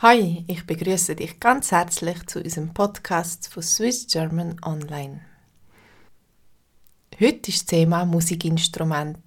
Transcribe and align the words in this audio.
Hi, 0.00 0.44
ich 0.46 0.64
begrüße 0.64 1.16
dich 1.16 1.40
ganz 1.40 1.72
herzlich 1.72 2.24
zu 2.26 2.40
unserem 2.40 2.72
Podcast 2.72 3.48
von 3.48 3.64
Swiss 3.64 4.06
German 4.06 4.54
Online. 4.64 5.22
Heute 7.18 7.50
ist 7.50 7.62
das 7.62 7.66
Thema 7.66 8.04
Musikinstrument 8.04 9.18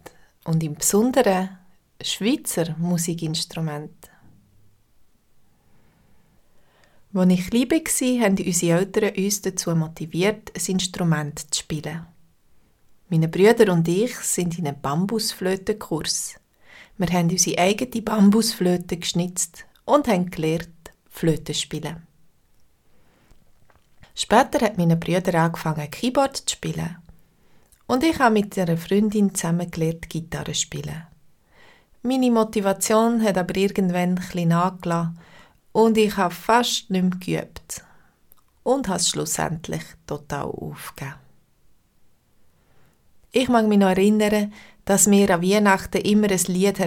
und 0.46 0.64
im 0.64 0.76
Besonderen 0.76 1.58
Schweizer 2.02 2.74
Musikinstrument. 2.78 3.92
Als 7.14 7.32
ich 7.34 7.50
klein 7.50 7.70
war, 7.70 8.26
haben 8.26 8.38
unsere 8.38 8.80
Eltern 8.80 9.14
uns 9.14 9.42
dazu 9.42 9.76
motiviert, 9.76 10.54
ein 10.56 10.76
Instrument 10.76 11.54
zu 11.54 11.64
spielen. 11.64 12.08
Meine 13.10 13.28
Brüder 13.28 13.74
und 13.74 13.90
ich 13.90 14.16
sind 14.20 14.58
in 14.58 14.70
einem 14.70 14.80
Bambusflötenkurs. 14.80 16.36
Wir 16.98 17.08
haben 17.10 17.30
unsere 17.30 17.60
eigene 17.60 18.02
Bambusflöte 18.02 18.96
geschnitzt 18.96 19.66
und 19.92 20.08
haben 20.08 20.32
gelernt, 20.32 20.94
Flöte 21.10 21.54
spielen. 21.54 22.08
Später 24.16 24.66
hat 24.66 24.78
meine 24.78 24.96
Brüder 24.96 25.38
angefangen, 25.38 25.92
Keyboard 25.92 26.38
zu 26.38 26.56
spielen. 26.56 26.98
Und 27.88 28.04
ich 28.06 28.18
habe 28.20 28.34
mit 28.34 28.58
einer 28.58 28.78
Freundin 28.78 29.36
zusammen 29.36 29.70
gelernt, 29.70 30.10
Gitarre 30.10 30.54
zu 30.54 30.62
spielen. 30.62 31.08
Meine 32.04 32.32
Motivation 32.32 33.22
hat 33.22 33.38
aber 33.38 33.58
irgendwann 33.58 34.16
bisschen 34.16 34.50
nachgelassen 34.50 35.20
und 35.74 35.98
ich 35.98 36.16
habe 36.16 36.34
fast 36.34 36.90
nicht 36.90 37.28
mehr 37.28 37.42
geübt. 37.42 37.84
Und 38.64 38.88
habe 38.88 39.00
es 39.00 39.10
schlussendlich 39.10 39.84
total 40.08 40.46
aufgegeben. 40.46 41.16
Ich 43.34 43.50
mag 43.50 43.68
mich 43.68 43.80
noch 43.80 43.90
erinnern, 43.90 44.54
dass 44.86 45.10
wir 45.10 45.30
an 45.32 45.42
Weihnachten 45.42 46.02
immer 46.02 46.30
ein 46.30 46.44
Lied 46.48 46.78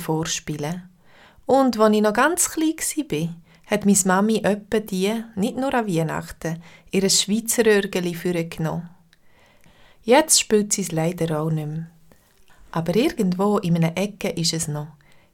vorspielen 0.00 0.91
Und 1.46 1.78
als 1.78 1.94
ich 1.94 2.02
noch 2.02 2.12
ganz 2.12 2.50
klein 2.50 2.76
war, 2.76 3.34
hat 3.66 3.86
meine 3.86 3.98
Mami 4.04 4.42
öppe 4.44 4.80
die, 4.80 5.24
nicht 5.34 5.56
nur 5.56 5.72
an 5.72 5.86
Weihnachten, 5.86 6.62
ihr 6.90 7.08
Schweizer 7.08 7.66
Örgeli 7.66 8.12
genommen. 8.44 8.90
Jetzt 10.04 10.40
spielt 10.40 10.72
sie 10.72 10.82
es 10.82 10.92
leider 10.92 11.40
auch 11.40 11.50
nicht 11.50 11.68
mehr. 11.68 11.86
Aber 12.70 12.94
irgendwo 12.96 13.58
in 13.58 13.76
einer 13.76 13.96
Ecke 13.96 14.30
ist 14.30 14.52
es 14.52 14.68
noch, 14.68 14.88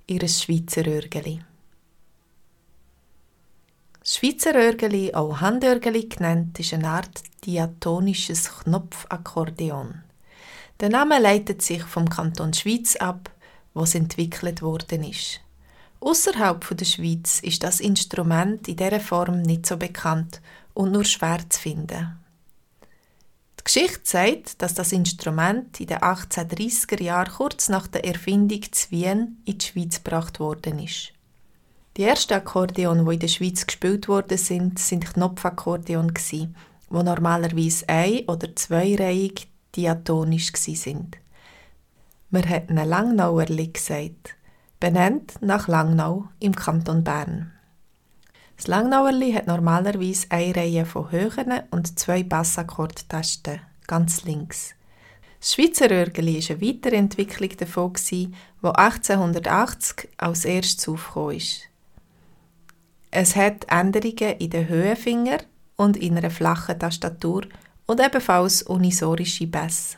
ihr 0.06 0.26
Schweizer 0.28 0.86
Örgeli. 0.86 1.40
Schweizer 4.04 4.54
Örgeli, 4.54 5.14
auch 5.14 5.40
Handörgeli 5.40 6.08
genannt, 6.08 6.58
ist 6.58 6.72
eine 6.72 6.88
Art 6.88 7.22
diatonisches 7.44 8.50
Knopfakkordeon. 8.62 10.02
Der 10.80 10.88
Name 10.88 11.18
leitet 11.18 11.60
sich 11.62 11.82
vom 11.82 12.08
Kanton 12.08 12.54
Schweiz 12.54 12.96
ab, 12.96 13.30
wo 13.74 13.82
es 13.82 13.94
entwickelt 13.94 14.62
worden 14.62 15.04
ist. 15.04 15.40
Außerhalb 16.00 16.76
der 16.76 16.84
Schweiz 16.84 17.40
ist 17.40 17.64
das 17.64 17.80
Instrument 17.80 18.68
in 18.68 18.76
dieser 18.76 19.00
Form 19.00 19.42
nicht 19.42 19.66
so 19.66 19.76
bekannt 19.76 20.40
und 20.74 20.92
nur 20.92 21.04
schwer 21.04 21.40
zu 21.48 21.60
finden. 21.60 22.18
Die 23.58 23.64
Geschichte 23.64 24.00
sagt, 24.04 24.62
dass 24.62 24.74
das 24.74 24.92
Instrument 24.92 25.80
in 25.80 25.88
den 25.88 25.98
1830er 25.98 27.02
Jahren 27.02 27.32
kurz 27.32 27.68
nach 27.68 27.88
der 27.88 28.04
Erfindung 28.04 28.62
zu 28.70 28.90
Wien 28.90 29.42
in 29.44 29.58
die 29.58 29.66
Schweiz 29.66 30.02
gebracht 30.02 30.40
worden 30.40 30.78
ist. 30.78 31.12
Die 31.96 32.04
ersten 32.04 32.34
Akkordeon, 32.34 33.04
die 33.04 33.14
in 33.14 33.20
der 33.20 33.28
Schweiz 33.28 33.66
gespielt 33.66 34.06
worden 34.06 34.38
sind, 34.38 34.78
sind 34.78 35.12
Knopfakkordeon 35.12 36.14
die 36.16 36.48
normalerweise 36.90 37.88
ein- 37.88 38.24
oder 38.28 38.54
zweireihig 38.54 39.48
diatonisch 39.74 40.52
sind. 40.54 41.18
Man 42.30 42.48
hat 42.48 42.70
einen 42.70 42.88
Langnauerli 42.88 43.68
gesagt, 43.68 44.37
benannt 44.80 45.34
nach 45.40 45.68
Langnau 45.68 46.28
im 46.38 46.54
Kanton 46.54 47.04
Bern. 47.04 47.52
Das 48.56 48.66
Langnauerli 48.66 49.32
hat 49.32 49.46
normalerweise 49.46 50.26
eine 50.30 50.54
Reihe 50.54 50.84
von 50.84 51.10
höheren 51.10 51.60
und 51.70 51.98
zwei 51.98 52.22
Bassakkordtasten, 52.22 53.60
ganz 53.86 54.24
links. 54.24 54.74
Das 55.40 55.54
Schweizer 55.54 55.90
Örgeli 55.90 56.42
war 56.42 56.50
eine 56.50 56.60
Weiterentwicklung 56.60 57.56
davon, 57.56 57.92
die 58.10 58.32
1880 58.62 60.08
als 60.16 60.44
erstes 60.44 60.88
aufgekommen 60.88 61.36
ist. 61.36 61.62
Es 63.10 63.36
hat 63.36 63.66
Änderungen 63.68 64.36
in 64.38 64.50
den 64.50 64.68
Höhenfinger 64.68 65.38
und 65.76 65.96
in 65.96 66.16
einer 66.16 66.30
flachen 66.30 66.78
Tastatur 66.78 67.46
und 67.86 68.00
ebenfalls 68.04 68.62
unisorische 68.62 69.46
Bässe. 69.46 69.96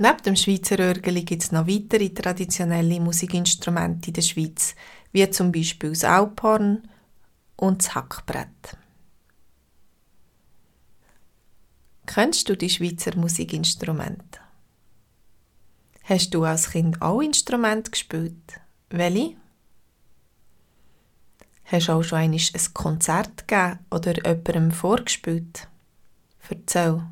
Neben 0.00 0.22
dem 0.22 0.36
Schweizer 0.36 0.78
Örgeli 0.78 1.24
gibt 1.24 1.42
es 1.42 1.50
noch 1.50 1.66
weitere 1.66 2.10
traditionelle 2.10 3.00
Musikinstrumente 3.00 4.08
in 4.08 4.14
der 4.14 4.22
Schweiz, 4.22 4.76
wie 5.10 5.28
zum 5.28 5.50
Beispiel 5.50 5.90
das 5.90 6.04
Alphorn 6.04 6.88
und 7.56 7.82
das 7.82 7.96
Hackbrett. 7.96 8.76
Kennst 12.06 12.48
du 12.48 12.56
die 12.56 12.70
Schweizer 12.70 13.16
Musikinstrumente? 13.16 14.38
Hast 16.04 16.32
du 16.32 16.44
als 16.44 16.70
Kind 16.70 17.02
auch 17.02 17.20
Instrument 17.20 17.90
gespielt? 17.90 18.60
Welche? 18.90 19.36
Hast 21.64 21.88
du 21.88 21.92
auch 21.92 22.02
schon 22.04 22.18
einmal 22.18 22.38
ein 22.38 22.72
Konzert 22.72 23.48
gegeben 23.48 23.80
oder 23.90 24.14
jemandem 24.14 24.70
vorgespielt? 24.70 25.68
Erzähl. 26.48 27.02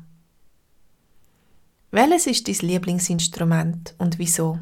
Welches 1.89 2.27
ist 2.27 2.47
dein 2.47 2.67
Lieblingsinstrument 2.67 3.95
und 3.97 4.19
wieso? 4.19 4.59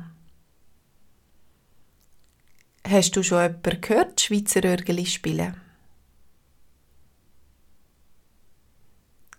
Hast 2.87 3.15
du 3.15 3.23
schon 3.23 3.41
jemanden 3.41 3.81
gehört, 3.81 4.21
Schweizer 4.21 4.63
Örgeli 4.63 5.07
spielen? 5.07 5.59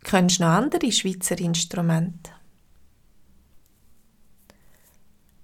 Kennst 0.02 0.40
du 0.40 0.42
noch 0.42 0.50
andere 0.50 0.90
Schweizer 0.90 1.38
Instrumente? 1.38 2.32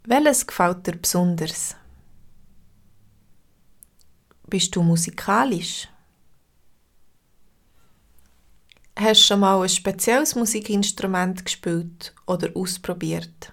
Welches 0.05 0.45
gefällt 0.45 0.87
dir 0.87 0.97
besonders? 0.97 1.77
Bist 4.49 4.75
du 4.75 4.83
musikalisch? 4.83 5.89
Hast 9.03 9.23
du 9.23 9.25
schon 9.25 9.41
mal 9.41 9.61
ein 9.61 9.69
spezielles 9.69 10.37
Musikinstrument 10.37 11.45
gespielt 11.45 12.15
oder 12.25 12.51
ausprobiert? 12.55 13.53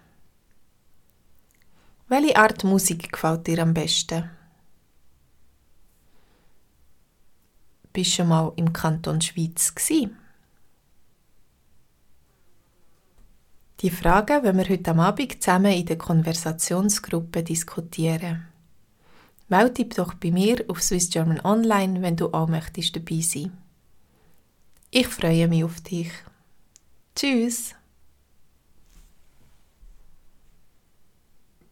Welche 2.08 2.38
Art 2.38 2.64
Musik 2.64 3.12
gefällt 3.12 3.48
dir 3.48 3.64
am 3.64 3.74
besten? 3.74 4.30
Bist 7.92 8.12
du 8.12 8.16
schon 8.18 8.28
mal 8.28 8.54
im 8.58 8.72
Kanton 8.74 9.22
Schweiz 9.22 9.74
gsi? 9.74 10.10
Die 13.80 13.90
Fragen 13.90 14.44
wollen 14.44 14.58
wir 14.58 14.70
heute 14.70 14.92
am 14.92 15.00
Abend 15.00 15.42
zusammen 15.42 15.74
in 15.74 15.86
der 15.88 15.98
Konversationsgruppe 15.98 17.42
diskutieren. 17.42 18.46
Melde 19.48 19.84
dich 19.84 19.96
doch 19.96 20.14
bei 20.14 20.30
mir 20.30 20.64
auf 20.68 20.84
Swiss 20.84 21.10
German 21.10 21.42
Online, 21.44 22.04
wenn 22.04 22.18
du 22.18 22.32
auch 22.34 22.48
möchtest 22.48 22.96
dabei 22.96 23.22
sein. 23.22 23.58
Ich 24.92 25.08
freue 25.08 25.48
mich 25.48 25.64
auf 25.64 25.82
dich. 25.82 26.12
Tschüss! 27.16 27.76